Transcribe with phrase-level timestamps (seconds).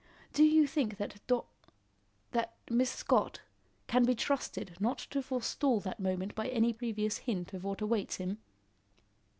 [0.33, 1.45] Do you think that Dor
[2.31, 3.41] that Miss Scott,
[3.85, 8.15] can be trusted not to forestall that moment by any previous hint of what awaits
[8.15, 8.39] him?"